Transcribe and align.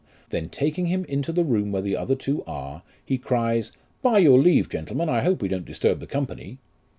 Then 0.31 0.49
taking 0.49 0.87
him 0.87 1.05
into 1.05 1.31
the 1.31 1.43
room 1.43 1.71
where 1.71 1.83
the 1.83 1.95
other 1.95 2.15
two 2.15 2.43
are, 2.45 2.81
he 3.05 3.19
cries, 3.19 3.71
By 4.01 4.17
your 4.17 4.39
leave, 4.39 4.67
gentlemen, 4.67 5.09
I 5.09 5.21
hope 5.21 5.43
we 5.43 5.47
don't 5.47 5.63
disturb 5.63 5.99
the 5.99 6.07
company. 6.07 6.57